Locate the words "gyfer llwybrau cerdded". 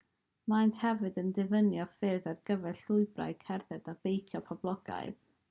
2.51-3.93